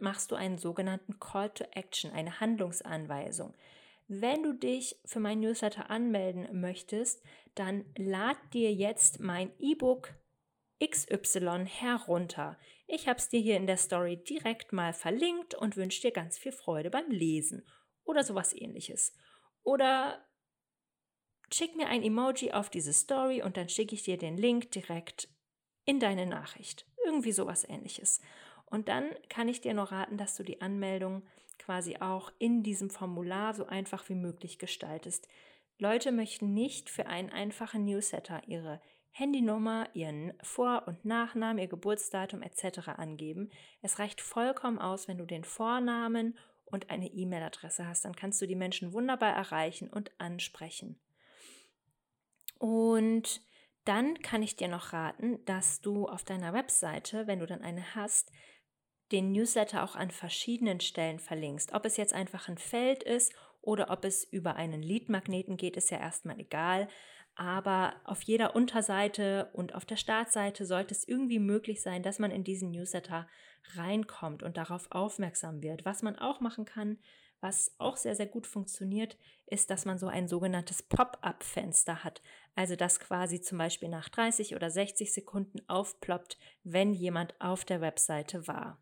machst 0.00 0.30
du 0.30 0.36
einen 0.36 0.58
sogenannten 0.58 1.18
Call 1.18 1.50
to 1.50 1.64
Action, 1.72 2.12
eine 2.12 2.40
Handlungsanweisung. 2.40 3.54
Wenn 4.10 4.42
du 4.42 4.54
dich 4.54 4.98
für 5.04 5.20
mein 5.20 5.40
Newsletter 5.40 5.90
anmelden 5.90 6.48
möchtest, 6.58 7.22
dann 7.54 7.84
lad 7.94 8.38
dir 8.54 8.72
jetzt 8.72 9.20
mein 9.20 9.52
E-Book 9.58 10.14
XY 10.82 11.66
herunter. 11.66 12.58
Ich 12.86 13.06
habe 13.06 13.18
es 13.18 13.28
dir 13.28 13.40
hier 13.40 13.58
in 13.58 13.66
der 13.66 13.76
Story 13.76 14.16
direkt 14.16 14.72
mal 14.72 14.94
verlinkt 14.94 15.54
und 15.54 15.76
wünsche 15.76 16.00
dir 16.00 16.10
ganz 16.10 16.38
viel 16.38 16.52
Freude 16.52 16.88
beim 16.88 17.10
Lesen 17.10 17.66
oder 18.04 18.24
sowas 18.24 18.54
ähnliches. 18.54 19.14
Oder 19.62 20.26
schick 21.52 21.76
mir 21.76 21.88
ein 21.88 22.02
Emoji 22.02 22.52
auf 22.52 22.70
diese 22.70 22.94
Story 22.94 23.42
und 23.42 23.58
dann 23.58 23.68
schicke 23.68 23.94
ich 23.94 24.04
dir 24.04 24.16
den 24.16 24.38
Link 24.38 24.70
direkt 24.70 25.28
in 25.84 26.00
deine 26.00 26.24
Nachricht. 26.24 26.86
Irgendwie 27.04 27.32
sowas 27.32 27.68
ähnliches. 27.68 28.22
Und 28.64 28.88
dann 28.88 29.10
kann 29.28 29.48
ich 29.48 29.60
dir 29.60 29.74
noch 29.74 29.92
raten, 29.92 30.16
dass 30.16 30.34
du 30.36 30.44
die 30.44 30.62
Anmeldung 30.62 31.26
quasi 31.68 31.98
auch 31.98 32.32
in 32.38 32.62
diesem 32.62 32.88
Formular 32.88 33.52
so 33.52 33.66
einfach 33.66 34.08
wie 34.08 34.14
möglich 34.14 34.58
gestaltest. 34.58 35.28
Leute 35.78 36.12
möchten 36.12 36.54
nicht 36.54 36.88
für 36.88 37.08
einen 37.08 37.28
einfachen 37.28 37.84
Newsletter 37.84 38.40
ihre 38.46 38.80
Handynummer, 39.10 39.86
ihren 39.92 40.32
Vor- 40.42 40.88
und 40.88 41.04
Nachnamen, 41.04 41.58
ihr 41.58 41.68
Geburtsdatum 41.68 42.40
etc. 42.40 42.88
angeben. 42.96 43.50
Es 43.82 43.98
reicht 43.98 44.22
vollkommen 44.22 44.78
aus, 44.78 45.08
wenn 45.08 45.18
du 45.18 45.26
den 45.26 45.44
Vornamen 45.44 46.38
und 46.64 46.88
eine 46.88 47.08
E-Mail-Adresse 47.08 47.86
hast. 47.86 48.06
Dann 48.06 48.16
kannst 48.16 48.40
du 48.40 48.46
die 48.46 48.56
Menschen 48.56 48.94
wunderbar 48.94 49.34
erreichen 49.34 49.90
und 49.90 50.10
ansprechen. 50.16 50.98
Und 52.58 53.42
dann 53.84 54.18
kann 54.22 54.42
ich 54.42 54.56
dir 54.56 54.68
noch 54.68 54.94
raten, 54.94 55.44
dass 55.44 55.82
du 55.82 56.08
auf 56.08 56.24
deiner 56.24 56.54
Webseite, 56.54 57.26
wenn 57.26 57.40
du 57.40 57.46
dann 57.46 57.60
eine 57.60 57.94
hast, 57.94 58.32
den 59.12 59.32
Newsletter 59.32 59.82
auch 59.82 59.96
an 59.96 60.10
verschiedenen 60.10 60.80
Stellen 60.80 61.18
verlinkst. 61.18 61.72
Ob 61.72 61.84
es 61.84 61.96
jetzt 61.96 62.12
einfach 62.12 62.48
ein 62.48 62.58
Feld 62.58 63.02
ist 63.02 63.32
oder 63.62 63.90
ob 63.90 64.04
es 64.04 64.24
über 64.24 64.56
einen 64.56 64.82
Leadmagneten 64.82 65.56
geht, 65.56 65.76
ist 65.76 65.90
ja 65.90 65.98
erstmal 65.98 66.38
egal. 66.38 66.88
Aber 67.34 67.94
auf 68.04 68.22
jeder 68.22 68.56
Unterseite 68.56 69.48
und 69.52 69.74
auf 69.74 69.84
der 69.84 69.96
Startseite 69.96 70.66
sollte 70.66 70.92
es 70.92 71.06
irgendwie 71.06 71.38
möglich 71.38 71.80
sein, 71.82 72.02
dass 72.02 72.18
man 72.18 72.32
in 72.32 72.42
diesen 72.42 72.72
Newsletter 72.72 73.28
reinkommt 73.74 74.42
und 74.42 74.56
darauf 74.56 74.90
aufmerksam 74.90 75.62
wird. 75.62 75.84
Was 75.84 76.02
man 76.02 76.18
auch 76.18 76.40
machen 76.40 76.64
kann, 76.64 76.98
was 77.40 77.72
auch 77.78 77.96
sehr, 77.96 78.16
sehr 78.16 78.26
gut 78.26 78.48
funktioniert, 78.48 79.16
ist, 79.46 79.70
dass 79.70 79.84
man 79.84 79.98
so 79.98 80.08
ein 80.08 80.26
sogenanntes 80.26 80.82
Pop-up-Fenster 80.82 82.02
hat. 82.02 82.22
Also 82.56 82.74
dass 82.74 82.98
quasi 82.98 83.40
zum 83.40 83.58
Beispiel 83.58 83.88
nach 83.88 84.08
30 84.08 84.56
oder 84.56 84.70
60 84.70 85.12
Sekunden 85.12 85.60
aufploppt, 85.68 86.38
wenn 86.64 86.92
jemand 86.92 87.40
auf 87.40 87.64
der 87.64 87.80
Webseite 87.80 88.48
war. 88.48 88.80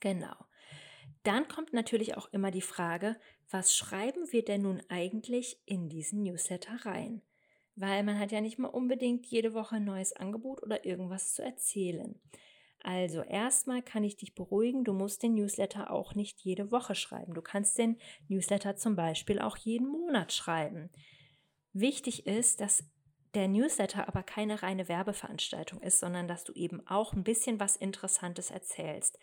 Genau. 0.00 0.34
Dann 1.22 1.48
kommt 1.48 1.72
natürlich 1.72 2.16
auch 2.16 2.32
immer 2.32 2.50
die 2.50 2.62
Frage, 2.62 3.16
was 3.50 3.76
schreiben 3.76 4.32
wir 4.32 4.44
denn 4.44 4.62
nun 4.62 4.82
eigentlich 4.88 5.60
in 5.66 5.88
diesen 5.88 6.22
Newsletter 6.22 6.86
rein? 6.86 7.22
Weil 7.76 8.02
man 8.02 8.18
hat 8.18 8.32
ja 8.32 8.40
nicht 8.40 8.58
mal 8.58 8.68
unbedingt 8.68 9.26
jede 9.26 9.54
Woche 9.54 9.76
ein 9.76 9.84
neues 9.84 10.12
Angebot 10.12 10.62
oder 10.62 10.84
irgendwas 10.84 11.34
zu 11.34 11.42
erzählen. 11.42 12.20
Also 12.82 13.22
erstmal 13.22 13.82
kann 13.82 14.04
ich 14.04 14.16
dich 14.16 14.34
beruhigen, 14.34 14.84
du 14.84 14.94
musst 14.94 15.22
den 15.22 15.34
Newsletter 15.34 15.90
auch 15.90 16.14
nicht 16.14 16.40
jede 16.40 16.70
Woche 16.70 16.94
schreiben. 16.94 17.34
Du 17.34 17.42
kannst 17.42 17.76
den 17.76 17.98
Newsletter 18.28 18.76
zum 18.76 18.96
Beispiel 18.96 19.38
auch 19.38 19.58
jeden 19.58 19.88
Monat 19.88 20.32
schreiben. 20.32 20.90
Wichtig 21.72 22.26
ist, 22.26 22.60
dass 22.60 22.84
der 23.34 23.48
Newsletter 23.48 24.08
aber 24.08 24.22
keine 24.22 24.62
reine 24.62 24.88
Werbeveranstaltung 24.88 25.80
ist, 25.82 26.00
sondern 26.00 26.26
dass 26.26 26.44
du 26.44 26.52
eben 26.54 26.84
auch 26.86 27.12
ein 27.12 27.22
bisschen 27.22 27.60
was 27.60 27.76
Interessantes 27.76 28.50
erzählst. 28.50 29.18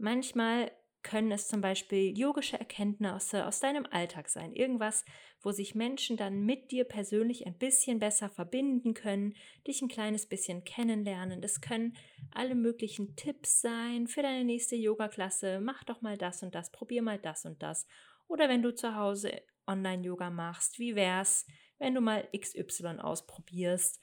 Manchmal 0.00 0.72
können 1.02 1.30
es 1.30 1.46
zum 1.46 1.60
Beispiel 1.60 2.16
yogische 2.18 2.58
Erkenntnisse 2.58 3.46
aus 3.46 3.60
deinem 3.60 3.86
Alltag 3.90 4.30
sein. 4.30 4.54
Irgendwas, 4.54 5.04
wo 5.42 5.50
sich 5.50 5.74
Menschen 5.74 6.16
dann 6.16 6.44
mit 6.44 6.70
dir 6.70 6.84
persönlich 6.84 7.46
ein 7.46 7.58
bisschen 7.58 7.98
besser 7.98 8.30
verbinden 8.30 8.94
können, 8.94 9.34
dich 9.66 9.82
ein 9.82 9.88
kleines 9.88 10.26
bisschen 10.26 10.64
kennenlernen. 10.64 11.42
Das 11.42 11.60
können 11.60 11.96
alle 12.30 12.54
möglichen 12.54 13.14
Tipps 13.14 13.60
sein 13.60 14.06
für 14.06 14.22
deine 14.22 14.44
nächste 14.44 14.76
Yoga-Klasse. 14.76 15.60
Mach 15.60 15.84
doch 15.84 16.00
mal 16.00 16.16
das 16.16 16.42
und 16.42 16.54
das, 16.54 16.72
probier 16.72 17.02
mal 17.02 17.18
das 17.18 17.44
und 17.44 17.62
das. 17.62 17.86
Oder 18.26 18.48
wenn 18.48 18.62
du 18.62 18.74
zu 18.74 18.94
Hause 18.94 19.42
Online-Yoga 19.66 20.30
machst, 20.30 20.78
wie 20.78 20.94
wär's, 20.96 21.46
wenn 21.80 21.94
du 21.94 22.00
mal 22.00 22.28
XY 22.36 23.00
ausprobierst. 23.00 24.00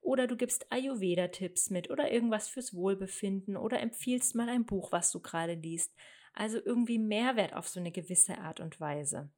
Oder 0.00 0.26
du 0.26 0.36
gibst 0.36 0.72
Ayurveda-Tipps 0.72 1.70
mit 1.70 1.90
oder 1.90 2.10
irgendwas 2.10 2.48
fürs 2.48 2.74
Wohlbefinden 2.74 3.56
oder 3.56 3.80
empfiehlst 3.80 4.34
mal 4.34 4.48
ein 4.48 4.66
Buch, 4.66 4.90
was 4.90 5.12
du 5.12 5.20
gerade 5.20 5.54
liest. 5.54 5.94
Also 6.32 6.58
irgendwie 6.64 6.98
Mehrwert 6.98 7.54
auf 7.54 7.68
so 7.68 7.78
eine 7.78 7.92
gewisse 7.92 8.38
Art 8.38 8.58
und 8.58 8.80
Weise. 8.80 9.30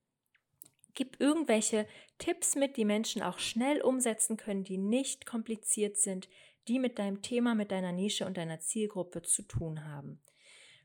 Gib 0.94 1.20
irgendwelche 1.20 1.86
Tipps 2.18 2.56
mit, 2.56 2.76
die 2.76 2.84
Menschen 2.84 3.22
auch 3.22 3.38
schnell 3.38 3.80
umsetzen 3.80 4.36
können, 4.36 4.64
die 4.64 4.78
nicht 4.78 5.26
kompliziert 5.26 5.96
sind, 5.96 6.28
die 6.68 6.78
mit 6.78 6.98
deinem 6.98 7.22
Thema, 7.22 7.54
mit 7.54 7.70
deiner 7.70 7.92
Nische 7.92 8.26
und 8.26 8.36
deiner 8.36 8.60
Zielgruppe 8.60 9.22
zu 9.22 9.42
tun 9.42 9.84
haben. 9.84 10.20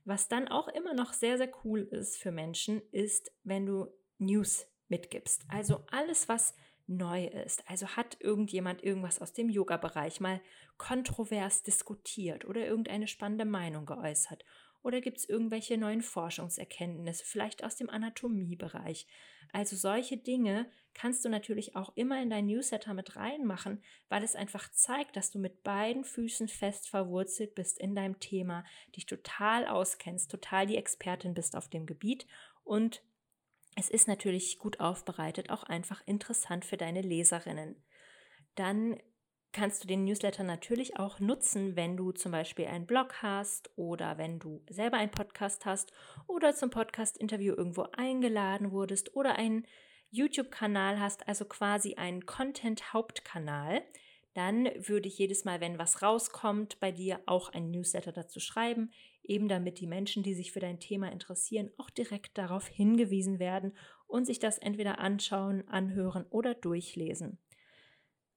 Was 0.03 0.27
dann 0.27 0.47
auch 0.47 0.67
immer 0.67 0.93
noch 0.93 1.13
sehr, 1.13 1.37
sehr 1.37 1.51
cool 1.63 1.81
ist 1.81 2.17
für 2.17 2.31
Menschen, 2.31 2.81
ist, 2.91 3.31
wenn 3.43 3.65
du 3.65 3.87
News 4.19 4.67
mitgibst. 4.87 5.43
Also 5.49 5.83
alles, 5.91 6.29
was 6.29 6.55
neu 6.87 7.25
ist. 7.25 7.63
Also 7.69 7.87
hat 7.87 8.17
irgendjemand 8.19 8.83
irgendwas 8.83 9.19
aus 9.19 9.33
dem 9.33 9.49
Yoga-Bereich 9.49 10.19
mal 10.19 10.41
kontrovers 10.77 11.63
diskutiert 11.63 12.45
oder 12.45 12.65
irgendeine 12.65 13.07
spannende 13.07 13.45
Meinung 13.45 13.85
geäußert? 13.85 14.45
Oder 14.85 15.01
gibt 15.01 15.17
es 15.17 15.27
irgendwelche 15.27 15.79
neuen 15.79 16.03
Forschungserkenntnisse, 16.03 17.25
vielleicht 17.25 17.63
aus 17.63 17.75
dem 17.75 17.89
Anatomiebereich? 17.89 19.07
Also 19.51 19.75
solche 19.75 20.15
Dinge 20.15 20.69
kannst 20.93 21.25
du 21.25 21.29
natürlich 21.29 21.75
auch 21.75 21.91
immer 21.95 22.21
in 22.21 22.29
dein 22.29 22.45
Newsletter 22.45 22.93
mit 22.93 23.15
reinmachen, 23.15 23.81
weil 24.09 24.23
es 24.23 24.35
einfach 24.35 24.71
zeigt, 24.71 25.15
dass 25.15 25.31
du 25.31 25.39
mit 25.39 25.63
beiden 25.63 26.03
Füßen 26.03 26.47
fest 26.47 26.87
verwurzelt 26.87 27.55
bist 27.55 27.79
in 27.79 27.95
deinem 27.95 28.19
Thema, 28.19 28.63
dich 28.95 29.07
total 29.07 29.65
auskennst, 29.65 30.29
total 30.29 30.67
die 30.67 30.77
Expertin 30.77 31.33
bist 31.33 31.55
auf 31.55 31.67
dem 31.67 31.87
Gebiet 31.87 32.27
und 32.63 33.01
es 33.75 33.89
ist 33.89 34.07
natürlich 34.07 34.57
gut 34.57 34.79
aufbereitet, 34.79 35.49
auch 35.49 35.63
einfach 35.63 36.01
interessant 36.05 36.65
für 36.65 36.77
deine 36.77 37.01
Leserinnen. 37.01 37.75
Dann 38.55 38.97
kannst 39.51 39.83
du 39.83 39.87
den 39.87 40.03
Newsletter 40.05 40.43
natürlich 40.43 40.97
auch 40.97 41.19
nutzen, 41.19 41.75
wenn 41.75 41.95
du 41.95 42.11
zum 42.11 42.31
Beispiel 42.31 42.65
einen 42.65 42.85
Blog 42.85 43.21
hast 43.21 43.69
oder 43.77 44.17
wenn 44.17 44.39
du 44.39 44.61
selber 44.69 44.97
einen 44.97 45.11
Podcast 45.11 45.65
hast 45.65 45.91
oder 46.27 46.53
zum 46.53 46.69
Podcast-Interview 46.69 47.53
irgendwo 47.53 47.87
eingeladen 47.93 48.71
wurdest 48.71 49.15
oder 49.15 49.35
einen 49.35 49.65
YouTube-Kanal 50.11 50.99
hast, 50.99 51.27
also 51.27 51.45
quasi 51.45 51.95
einen 51.95 52.25
Content-Hauptkanal. 52.25 53.81
Dann 54.33 54.65
würde 54.77 55.07
ich 55.07 55.17
jedes 55.17 55.45
Mal, 55.45 55.61
wenn 55.61 55.79
was 55.79 56.01
rauskommt, 56.01 56.79
bei 56.79 56.91
dir 56.91 57.21
auch 57.25 57.49
einen 57.49 57.71
Newsletter 57.71 58.11
dazu 58.11 58.39
schreiben 58.39 58.91
eben 59.29 59.47
damit 59.47 59.79
die 59.79 59.87
Menschen, 59.87 60.23
die 60.23 60.33
sich 60.33 60.51
für 60.51 60.59
dein 60.59 60.79
Thema 60.79 61.11
interessieren, 61.11 61.71
auch 61.77 61.89
direkt 61.89 62.37
darauf 62.37 62.67
hingewiesen 62.67 63.39
werden 63.39 63.75
und 64.07 64.25
sich 64.25 64.39
das 64.39 64.57
entweder 64.57 64.99
anschauen, 64.99 65.67
anhören 65.67 66.25
oder 66.29 66.53
durchlesen. 66.53 67.39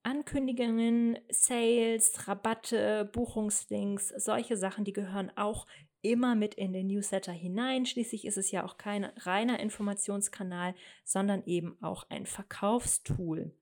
Ankündigungen, 0.03 1.19
Sales, 1.29 2.27
Rabatte, 2.27 3.11
Buchungslinks, 3.13 4.09
solche 4.17 4.57
Sachen, 4.57 4.85
die 4.85 4.93
gehören 4.93 5.31
auch 5.37 5.67
immer 6.03 6.35
mit 6.35 6.55
in 6.55 6.73
den 6.73 6.87
Newsletter 6.87 7.33
hinein. 7.33 7.85
Schließlich 7.85 8.25
ist 8.25 8.39
es 8.39 8.51
ja 8.51 8.65
auch 8.65 8.79
kein 8.79 9.05
reiner 9.05 9.61
Informationskanal, 9.61 10.75
sondern 11.05 11.43
eben 11.45 11.77
auch 11.83 12.09
ein 12.09 12.27
Verkaufstool. 12.27 13.53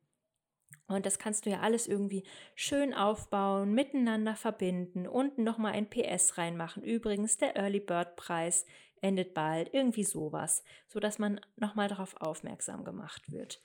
Und 0.88 1.04
das 1.04 1.18
kannst 1.18 1.46
du 1.46 1.50
ja 1.50 1.60
alles 1.60 1.86
irgendwie 1.86 2.24
schön 2.54 2.94
aufbauen, 2.94 3.72
miteinander 3.72 4.36
verbinden, 4.36 5.08
unten 5.08 5.42
nochmal 5.42 5.72
ein 5.72 5.90
PS 5.90 6.38
reinmachen. 6.38 6.82
Übrigens, 6.84 7.38
der 7.38 7.56
Early 7.56 7.80
Bird 7.80 8.16
Preis 8.16 8.66
endet 9.00 9.34
bald, 9.34 9.74
irgendwie 9.74 10.04
sowas, 10.04 10.62
sodass 10.86 11.18
man 11.18 11.40
nochmal 11.56 11.88
darauf 11.88 12.20
aufmerksam 12.20 12.84
gemacht 12.84 13.30
wird. 13.30 13.60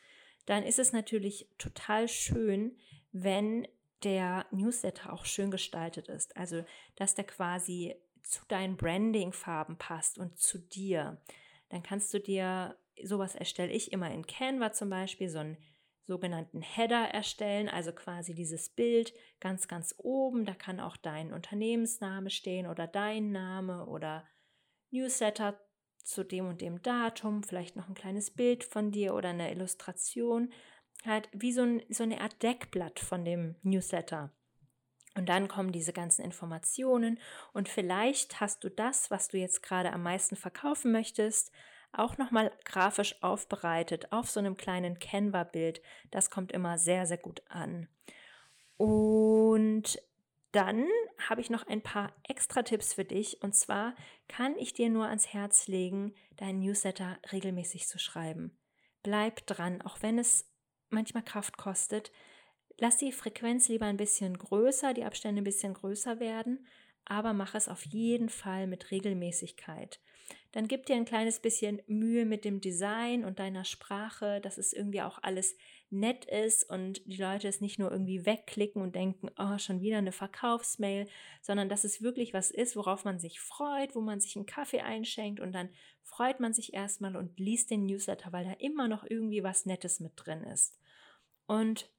Dann 0.45 0.63
ist 0.63 0.79
es 0.79 0.93
natürlich 0.93 1.47
total 1.57 2.07
schön, 2.07 2.75
wenn 3.11 3.67
der 4.03 4.45
Newsletter 4.51 5.13
auch 5.13 5.25
schön 5.25 5.51
gestaltet 5.51 6.07
ist. 6.07 6.35
Also, 6.35 6.63
dass 6.95 7.13
der 7.13 7.25
quasi 7.25 7.95
zu 8.23 8.41
deinen 8.47 8.77
Branding-Farben 8.77 9.77
passt 9.77 10.17
und 10.17 10.39
zu 10.39 10.57
dir. 10.57 11.21
Dann 11.69 11.83
kannst 11.83 12.13
du 12.13 12.19
dir, 12.19 12.75
sowas 13.03 13.35
erstelle 13.35 13.71
ich 13.71 13.91
immer 13.91 14.11
in 14.11 14.25
Canva 14.25 14.71
zum 14.73 14.89
Beispiel, 14.89 15.29
so 15.29 15.39
ein 15.39 15.57
sogenannten 16.11 16.61
Header 16.61 17.05
erstellen, 17.13 17.69
also 17.69 17.93
quasi 17.93 18.35
dieses 18.35 18.67
Bild 18.67 19.13
ganz, 19.39 19.69
ganz 19.69 19.95
oben. 19.97 20.43
Da 20.43 20.53
kann 20.53 20.81
auch 20.81 20.97
dein 20.97 21.31
Unternehmensname 21.31 22.29
stehen 22.29 22.67
oder 22.67 22.85
dein 22.85 23.31
Name 23.31 23.85
oder 23.85 24.27
Newsletter 24.89 25.57
zu 26.03 26.25
dem 26.25 26.49
und 26.49 26.59
dem 26.59 26.81
Datum, 26.81 27.43
vielleicht 27.43 27.77
noch 27.77 27.87
ein 27.87 27.95
kleines 27.95 28.29
Bild 28.29 28.65
von 28.65 28.91
dir 28.91 29.13
oder 29.13 29.29
eine 29.29 29.51
Illustration. 29.51 30.51
Halt 31.05 31.29
wie 31.31 31.53
so, 31.53 31.61
ein, 31.61 31.81
so 31.87 32.03
eine 32.03 32.19
Art 32.19 32.43
Deckblatt 32.43 32.99
von 32.99 33.23
dem 33.23 33.55
Newsletter. 33.63 34.33
Und 35.15 35.29
dann 35.29 35.47
kommen 35.47 35.71
diese 35.71 35.93
ganzen 35.93 36.25
Informationen 36.25 37.19
und 37.53 37.69
vielleicht 37.69 38.41
hast 38.41 38.65
du 38.65 38.69
das, 38.69 39.11
was 39.11 39.29
du 39.29 39.37
jetzt 39.37 39.63
gerade 39.63 39.93
am 39.93 40.03
meisten 40.03 40.35
verkaufen 40.35 40.91
möchtest, 40.91 41.53
auch 41.93 42.17
nochmal 42.17 42.51
grafisch 42.65 43.21
aufbereitet 43.21 44.11
auf 44.11 44.29
so 44.29 44.39
einem 44.39 44.57
kleinen 44.57 44.99
Canva-Bild. 44.99 45.81
Das 46.09 46.29
kommt 46.29 46.51
immer 46.51 46.77
sehr, 46.77 47.05
sehr 47.05 47.17
gut 47.17 47.41
an. 47.49 47.87
Und 48.77 50.01
dann 50.51 50.85
habe 51.29 51.41
ich 51.41 51.49
noch 51.49 51.67
ein 51.67 51.81
paar 51.81 52.13
extra 52.27 52.63
Tipps 52.63 52.93
für 52.93 53.05
dich. 53.05 53.41
Und 53.41 53.55
zwar 53.55 53.95
kann 54.27 54.57
ich 54.57 54.73
dir 54.73 54.89
nur 54.89 55.07
ans 55.07 55.27
Herz 55.33 55.67
legen, 55.67 56.13
deinen 56.37 56.59
Newsletter 56.59 57.17
regelmäßig 57.31 57.87
zu 57.87 57.99
schreiben. 57.99 58.57
Bleib 59.03 59.45
dran, 59.47 59.81
auch 59.81 60.01
wenn 60.01 60.19
es 60.19 60.49
manchmal 60.89 61.23
Kraft 61.23 61.57
kostet. 61.57 62.11
Lass 62.77 62.97
die 62.97 63.11
Frequenz 63.11 63.69
lieber 63.69 63.85
ein 63.85 63.97
bisschen 63.97 64.37
größer, 64.37 64.93
die 64.93 65.05
Abstände 65.05 65.41
ein 65.41 65.45
bisschen 65.45 65.73
größer 65.73 66.19
werden, 66.19 66.65
aber 67.05 67.33
mach 67.33 67.55
es 67.55 67.67
auf 67.67 67.85
jeden 67.85 68.29
Fall 68.29 68.67
mit 68.67 68.91
Regelmäßigkeit. 68.91 69.99
Dann 70.51 70.67
gib 70.67 70.85
dir 70.85 70.95
ein 70.95 71.05
kleines 71.05 71.39
bisschen 71.39 71.81
Mühe 71.87 72.25
mit 72.25 72.45
dem 72.45 72.61
Design 72.61 73.23
und 73.23 73.39
deiner 73.39 73.65
Sprache, 73.65 74.41
dass 74.41 74.57
es 74.57 74.73
irgendwie 74.73 75.01
auch 75.01 75.19
alles 75.21 75.55
nett 75.89 76.25
ist 76.25 76.69
und 76.69 77.05
die 77.05 77.17
Leute 77.17 77.47
es 77.47 77.59
nicht 77.59 77.77
nur 77.77 77.91
irgendwie 77.91 78.25
wegklicken 78.25 78.81
und 78.81 78.95
denken, 78.95 79.29
oh, 79.37 79.57
schon 79.57 79.81
wieder 79.81 79.97
eine 79.97 80.13
Verkaufsmail, 80.13 81.07
sondern 81.41 81.67
dass 81.67 81.83
es 81.83 82.01
wirklich 82.01 82.33
was 82.33 82.49
ist, 82.49 82.75
worauf 82.75 83.03
man 83.03 83.19
sich 83.19 83.39
freut, 83.41 83.93
wo 83.93 84.01
man 84.01 84.21
sich 84.21 84.37
einen 84.37 84.45
Kaffee 84.45 84.81
einschenkt 84.81 85.41
und 85.41 85.51
dann 85.51 85.69
freut 86.01 86.39
man 86.39 86.53
sich 86.53 86.73
erstmal 86.73 87.15
und 87.15 87.37
liest 87.39 87.71
den 87.71 87.85
Newsletter, 87.85 88.31
weil 88.31 88.45
da 88.45 88.53
immer 88.53 88.87
noch 88.87 89.03
irgendwie 89.03 89.43
was 89.43 89.65
Nettes 89.65 89.99
mit 89.99 90.13
drin 90.15 90.43
ist. 90.43 90.79
Und 91.45 91.89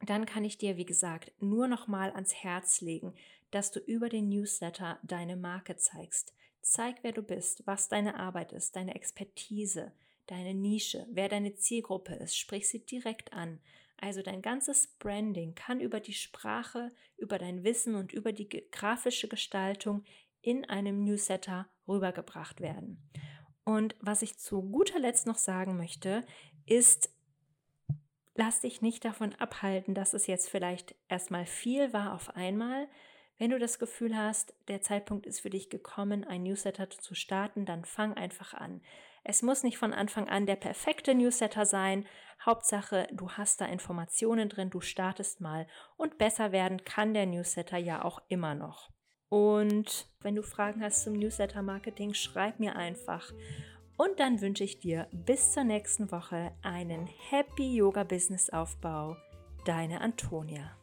dann 0.00 0.26
kann 0.26 0.44
ich 0.44 0.58
dir, 0.58 0.76
wie 0.76 0.86
gesagt, 0.86 1.32
nur 1.40 1.68
noch 1.68 1.86
mal 1.86 2.10
ans 2.12 2.34
Herz 2.34 2.80
legen, 2.80 3.14
dass 3.50 3.70
du 3.70 3.80
über 3.80 4.08
den 4.08 4.28
Newsletter 4.28 4.98
deine 5.02 5.36
Marke 5.36 5.76
zeigst. 5.76 6.34
Zeig, 6.62 6.96
wer 7.02 7.12
du 7.12 7.22
bist, 7.22 7.66
was 7.66 7.88
deine 7.88 8.18
Arbeit 8.18 8.52
ist, 8.52 8.76
deine 8.76 8.94
Expertise, 8.94 9.92
deine 10.26 10.54
Nische, 10.54 11.06
wer 11.10 11.28
deine 11.28 11.54
Zielgruppe 11.54 12.14
ist. 12.14 12.36
Sprich 12.36 12.68
sie 12.68 12.84
direkt 12.84 13.32
an. 13.32 13.60
Also 13.96 14.22
dein 14.22 14.40
ganzes 14.40 14.86
Branding 14.86 15.54
kann 15.54 15.80
über 15.80 16.00
die 16.00 16.14
Sprache, 16.14 16.92
über 17.16 17.38
dein 17.38 17.64
Wissen 17.64 17.94
und 17.94 18.12
über 18.12 18.32
die 18.32 18.48
grafische 18.70 19.28
Gestaltung 19.28 20.04
in 20.42 20.64
einem 20.64 21.04
Newsletter 21.04 21.68
rübergebracht 21.86 22.60
werden. 22.60 23.10
Und 23.64 23.94
was 24.00 24.22
ich 24.22 24.38
zu 24.38 24.62
guter 24.62 24.98
Letzt 24.98 25.26
noch 25.26 25.38
sagen 25.38 25.76
möchte, 25.76 26.24
ist, 26.64 27.10
lass 28.34 28.60
dich 28.60 28.80
nicht 28.80 29.04
davon 29.04 29.34
abhalten, 29.34 29.94
dass 29.94 30.14
es 30.14 30.26
jetzt 30.26 30.48
vielleicht 30.48 30.94
erstmal 31.08 31.44
viel 31.44 31.92
war 31.92 32.14
auf 32.14 32.34
einmal. 32.36 32.88
Wenn 33.40 33.52
du 33.52 33.58
das 33.58 33.78
Gefühl 33.78 34.14
hast, 34.14 34.52
der 34.68 34.82
Zeitpunkt 34.82 35.24
ist 35.24 35.40
für 35.40 35.48
dich 35.48 35.70
gekommen, 35.70 36.24
ein 36.24 36.42
Newsletter 36.42 36.90
zu 36.90 37.14
starten, 37.14 37.64
dann 37.64 37.86
fang 37.86 38.12
einfach 38.12 38.52
an. 38.52 38.82
Es 39.24 39.40
muss 39.40 39.62
nicht 39.62 39.78
von 39.78 39.94
Anfang 39.94 40.28
an 40.28 40.44
der 40.44 40.56
perfekte 40.56 41.14
Newsletter 41.14 41.64
sein. 41.64 42.06
Hauptsache, 42.44 43.08
du 43.12 43.30
hast 43.30 43.62
da 43.62 43.64
Informationen 43.64 44.50
drin, 44.50 44.68
du 44.68 44.82
startest 44.82 45.40
mal. 45.40 45.66
Und 45.96 46.18
besser 46.18 46.52
werden 46.52 46.84
kann 46.84 47.14
der 47.14 47.24
Newsletter 47.24 47.78
ja 47.78 48.04
auch 48.04 48.20
immer 48.28 48.54
noch. 48.54 48.90
Und 49.30 50.06
wenn 50.20 50.34
du 50.34 50.42
Fragen 50.42 50.82
hast 50.82 51.04
zum 51.04 51.14
Newsletter-Marketing, 51.14 52.12
schreib 52.12 52.60
mir 52.60 52.76
einfach. 52.76 53.32
Und 53.96 54.20
dann 54.20 54.42
wünsche 54.42 54.64
ich 54.64 54.80
dir 54.80 55.08
bis 55.12 55.52
zur 55.52 55.64
nächsten 55.64 56.12
Woche 56.12 56.52
einen 56.60 57.06
Happy 57.30 57.74
Yoga 57.74 58.04
Business 58.04 58.50
Aufbau. 58.50 59.16
Deine 59.64 60.02
Antonia. 60.02 60.76